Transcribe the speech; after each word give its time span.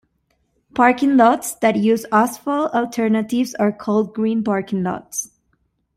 Parking 0.73 1.15
lots 1.15 1.53
that 1.53 1.75
use 1.75 2.07
asphalt 2.11 2.73
alternatives 2.73 3.53
are 3.53 3.71
called 3.71 4.15
green 4.15 4.43
parking 4.43 4.81
lots. 4.81 5.29